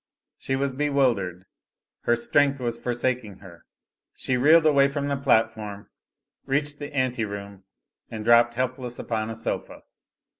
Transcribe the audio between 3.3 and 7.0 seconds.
her. She reeled away from the platform, reached the